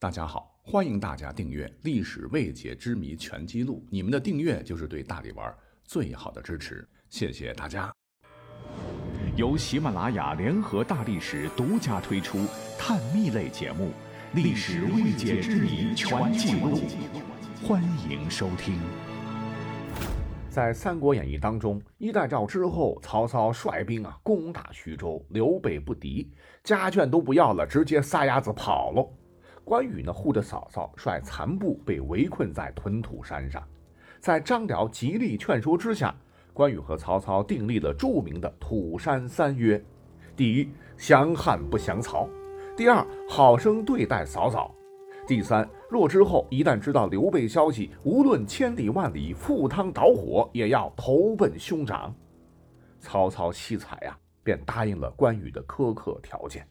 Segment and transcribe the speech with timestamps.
[0.00, 7.92] 大家好，欢迎大家订阅《历史未解之谜全记录》，你们的订阅就是对大力丸最好的支持，谢谢大家。
[9.34, 12.46] 由喜马拉雅联合大历史独家推出
[12.78, 13.86] 探秘类节目
[14.36, 16.78] 《历史未解之谜全记录》，
[17.66, 18.78] 欢迎收听。
[20.48, 29.04] 在《三国演义》当中，一代诏之后，曹操率兵啊攻打徐州，刘备不敌，家眷都不要了，直接撒丫子跑了。
[29.68, 33.62] 关羽呢，护着嫂嫂，率残部被围困在屯土山上。
[34.18, 36.14] 在张辽极力劝说之下，
[36.54, 39.78] 关羽和曹操订立了著名的土山三约：
[40.34, 42.26] 第一，降汉不降曹；
[42.78, 44.74] 第二，好生对待嫂嫂；
[45.26, 52.14] 第三，若之后一旦知道刘备消息，无论千里万里，赴汤蹈火，也要投奔兄长。
[53.00, 56.66] 曹操惜才呀，便答应了关羽的苛刻条件。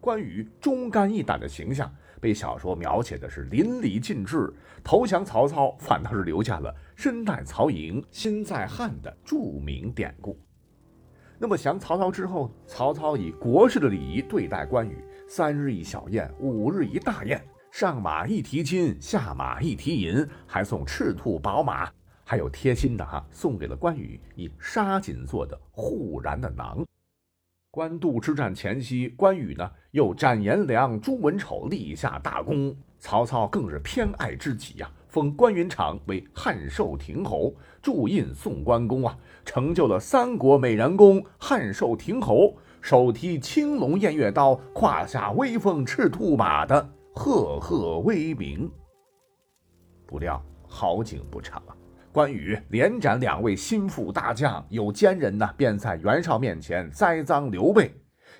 [0.00, 1.94] 关羽忠肝义胆的形象。
[2.22, 4.48] 被小说描写的是淋漓尽致，
[4.84, 10.38] 投降曹操反倒是留下了“身在曹营心在汉”的著名典故。
[11.36, 21.90] 那么降曹操之后，曹操以国士的礼仪对待关羽：三日一小宴，五日一大宴，上马一提金，下马一提银，还送赤兔宝马，
[22.24, 26.86] 还有贴心的哈，送给了关羽以纱锦做的护髯的囊。
[27.72, 32.76] 官渡之战前夕，关羽呢又斩颜良、诛文丑，立下大功。
[32.98, 48.70] 曹操更是偏爱之极呀，封关云长为汉寿亭侯，铸印送关公啊，成就了三国美髯公汉寿亭侯手提青龙偃月刀，胯下威风赤兔马的赫赫威名。
[50.06, 51.74] 不料好景不长啊。
[52.12, 57.90] 关羽连斩两位心腹大将，有奸人呢，便在袁绍面前栽赃刘备。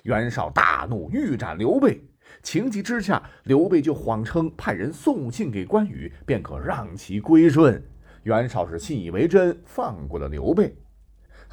[0.03, 1.99] 袁绍大怒，欲斩刘备。
[2.43, 7.83] 情急之下，刘备就谎称派人送信给关羽，便可让其归顺。
[8.21, 10.75] 袁绍是信以为真，放过了刘备。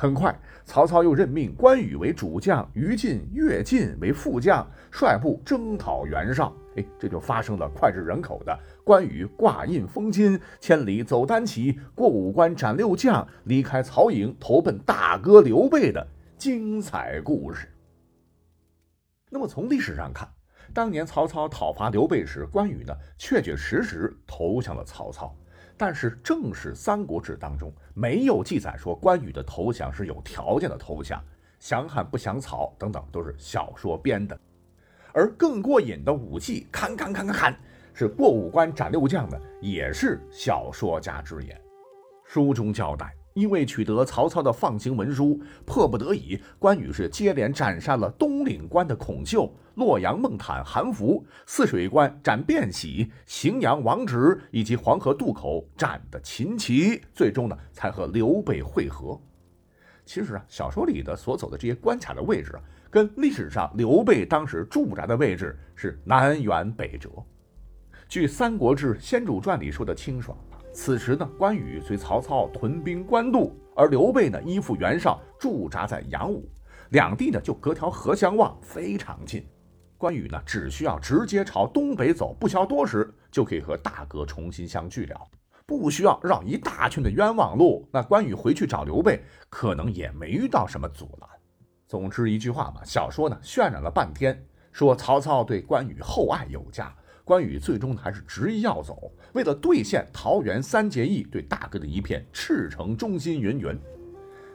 [0.00, 6.56] 很快，曹操又任命关羽为主将，于禁、乐进为副将，率部征讨袁绍。
[6.76, 16.06] 哎，这就发生了脍炙人口的关羽挂印封金、千里走单骑、过五关斩六将、离开曹营投奔大哥刘备的
[16.38, 17.68] 精彩故事。
[19.28, 20.26] 那么，从历史上看，
[20.72, 25.36] 当年曹操讨伐刘备时，关羽呢确确实实投降了曹操。
[25.80, 31.24] 但是正史《三国志》当中没有记载说关羽的投降是有条件的投降，
[31.58, 34.38] 降汉不降曹等等都是小说编的。
[35.10, 37.60] 而更过瘾的武器，砍砍砍砍砍，
[37.94, 41.58] 是过五关斩六将的，也是小说家之言。
[42.26, 49.52] 书中交代，因为取得曹操的放行文书，迫不得已，关羽是接连斩杀了东岭关的孔秀。
[49.76, 59.18] 洛阳孟坦、韩福，泗水关斩卞喜，荥阳王直，以及黄河渡口斩的秦琪，最终呢才和刘备会合。
[60.04, 62.60] 其实啊，小说里的所走的这些关卡的位置啊，
[62.90, 67.08] 跟历史上刘备当时驻扎的位置是南辕北辙。
[68.08, 70.36] 据《三国志·先主传》里说的清爽，
[70.72, 76.48] 此时呢，关羽随曹操屯兵官渡，而刘备呢依附袁绍驻扎在阳武，
[76.90, 79.46] 两地呢就隔条河相望，非常近。
[79.98, 85.20] 关羽呢，只需要直接朝东北走，不消多时就可以和大哥重新相聚了，
[85.66, 87.86] 不需要绕一大圈的冤枉路。
[87.92, 91.28] 那关羽回去找刘备，可能也没遇到什么阻拦。
[91.86, 94.42] 总之一句话嘛，小说呢渲染了半天，
[94.72, 96.94] 说曹操对关羽厚爱有加，
[97.30, 103.78] 关羽最终还是执意要走，为了兑现桃园三结义，对大哥的一片赤诚忠心，云云。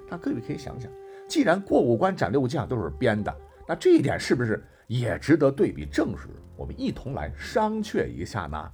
[0.09, 0.91] 那各位可以想想，
[1.25, 3.33] 既然过五关斩六将都是编的，
[3.65, 4.61] 那这一点是不是？
[4.87, 6.27] 也值得对比正史，
[6.57, 8.69] 我们一同来商榷一下呢。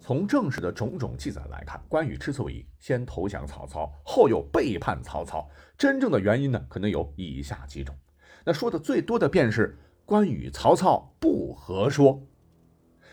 [0.00, 7.94] 从正史的种种记载来看，关羽之所以先投降曹操，后又背叛曹操，真正的原因呢，可能有以下几种。
[8.42, 12.18] 那说的最多的便是关羽曹操不和说，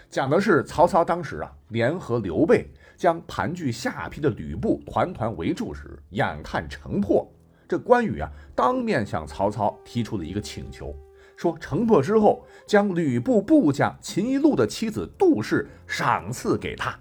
[0.10, 7.30] 讲的是曹操当时啊联合刘备，将盘踞下邳的吕布团团围住时，眼看城破，
[7.68, 10.96] 这关羽啊当面向曹操提出了一个请求。
[11.36, 16.98] 说城破之后，将吕布部将秦一路的妻子杜氏赏赐给他。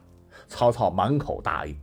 [0.48, 1.76] 曹操满口答应。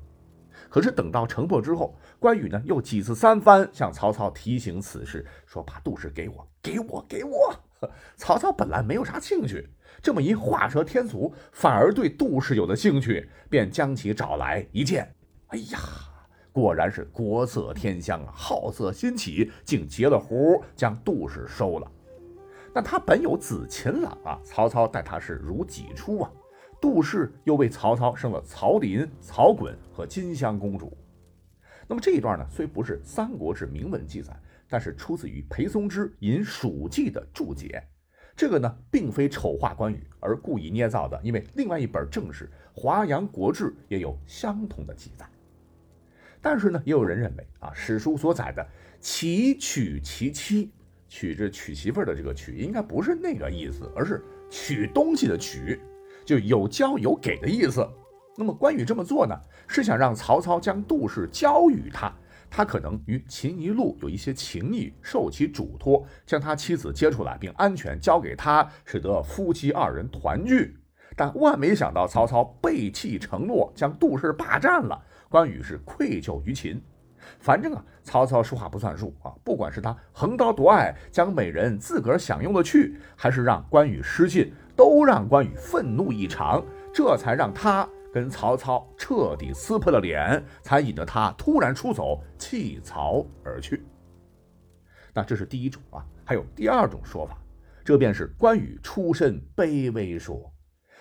[0.69, 7.53] 可是等到城破之后，关羽呢又几次三番向曹操提醒此事，说把杜氏给我，给我，给我。
[8.15, 9.69] 曹操本来没有啥兴趣，
[10.01, 15.13] 这么一画蛇添足，反而对杜氏有了兴趣，便将其找来一见。
[15.47, 15.79] 哎呀，
[16.51, 21.91] 果然是国色天香啊，好色心起，竟截了胡将杜氏收了。
[22.73, 26.31] 那他本有子秦朗啊，曹操待他是如己出啊。
[26.81, 30.97] 杜氏又为曹操生了曹林、曹衮和金香公主。
[31.87, 34.37] 那么这一段呢，虽不是《三国志》明文记载，
[34.73, 37.83] 但是出自于裴松之《引蜀记》的注解。
[38.35, 45.27] 这个呢，并非丑化关羽而故意捏造的，因为另外一本正史《华阳国志》也有相同的记载。
[46.41, 48.67] 但是呢，也有人认为啊，史书所载的
[48.99, 50.71] “其娶其妻”，
[51.07, 55.79] 娶这娶媳妇的这个娶，应该不是那个意思，而是取东西的取，
[56.25, 57.87] 就有交有给的意思。
[58.35, 62.11] 那么关羽这么做呢，是想让曹操将杜氏交予他。
[62.55, 70.77] 他可能与秦一路有一些情谊，受其嘱托，将他妻子接出来，并安全交给他，使得夫妻二人团聚。
[71.15, 75.03] 但万没想到，曹操背弃承诺，将杜氏霸占了。
[75.29, 76.79] 关羽是愧疚于秦。
[77.39, 79.33] 反正啊，曹操说话不算数啊。
[79.43, 86.63] 不管是他横刀夺爱，将美人自个儿享用了去，还是让关羽失信，都让关羽愤怒异常，
[86.93, 87.89] 这才让他。
[88.13, 93.83] 跟曹操彻底撕破了脸，才引得他突然出走，弃曹而去。
[95.15, 97.35] 那这是第一种啊，还有第二种说法，
[97.83, 100.53] 这便是关羽出身卑微说。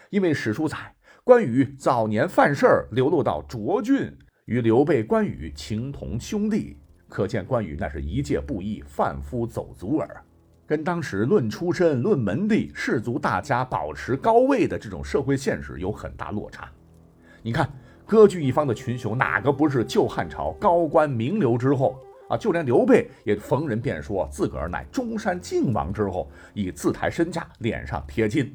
[0.08, 0.76] 因为史书载，
[1.22, 4.10] 关羽早年犯事儿，流落到涿郡，
[4.46, 10.24] 与刘备、关羽情同兄弟，可见关羽那是一介布衣、贩夫走卒耳，
[10.66, 16.70] 跟当时论出身、论门第、士族大家保持高位的这种社会现实有很大落差。
[17.44, 17.68] 你看，
[18.06, 21.98] 割据一方的群雄，哪个不是旧汉朝高官名流之后
[22.28, 22.36] 啊？
[22.36, 28.54] 就连刘备也逢人便说自个儿乃中山靖王之后，以自抬身价，脸上贴金。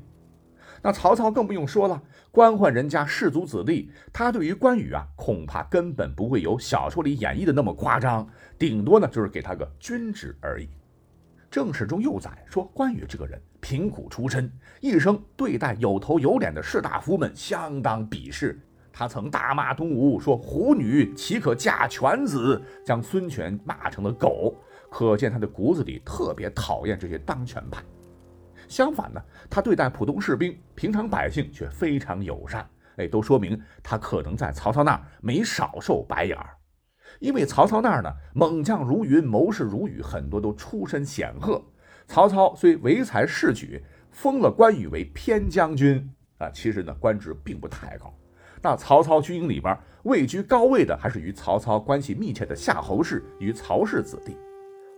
[0.81, 2.01] 那曹操更不用说了，
[2.31, 8.25] 官宦人家士族子弟，他对于关羽啊，恐怕根本不会有小说里演绎的那么夸张，
[8.57, 10.69] 顶多呢就是给他个军职而已。
[11.49, 14.49] 正史中又载说，关羽这个人贫苦出身，
[14.79, 18.57] 一生对待有头有脸的士大夫们相当鄙视。
[18.97, 24.55] 他曾大骂东吴，说虎女岂可嫁犬子，将孙权骂成了狗，
[24.89, 27.83] 可见他的骨子里特别讨厌这些当权派。
[28.67, 29.21] 相反呢，
[29.51, 36.57] 他对待普通士兵、平常百姓却非常友善，哎，都说明他可能在曹操那儿没少受白眼儿。
[37.19, 41.63] 因为曹操那儿呢，猛将如云，谋士如雨，很多都出身显赫。
[42.07, 43.79] 曹操虽唯才是举，
[44.09, 48.11] 封了关羽为偏将军啊，其实呢，官职并不太高。
[48.67, 54.35] 那曹操军营里边位居高位的，还是与曹操关系密切的夏侯氏与曹氏子弟。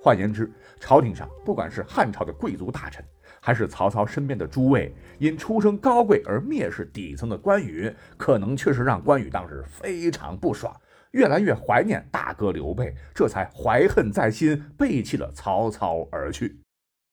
[0.02, 3.06] 换言之，朝廷上不管是汉朝的贵族大臣，
[3.40, 10.76] 还是曹操身边的诸位，因出身高贵而蔑视底层的关羽，可能确实让关羽当时非常不爽，
[11.12, 16.60] 越来越怀念大哥刘备，这才怀恨在心，背弃了曹操而去。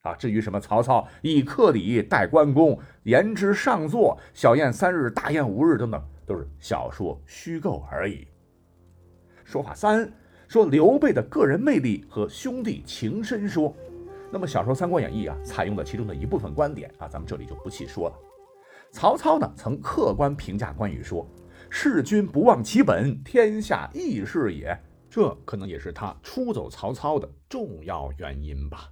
[0.05, 6.03] 啊，至于什么曹操以克礼待关公，言之上座，小宴三日，大宴五日等等。
[6.27, 8.27] 都是小说虚构而已。
[9.45, 10.13] 说法三
[10.49, 13.75] 说刘备的个人魅力和兄弟情深说，
[14.31, 18.17] 那么小说《三国演义》啊，采用了其中的一部分观点啊，咱们这里就不细说了。
[18.91, 21.27] 曹操呢，曾客观评价关羽说
[21.71, 24.77] ：“弑君不忘其本，天下义士也。”
[25.09, 28.91] 这可能也是他出走曹操的重要原因吧。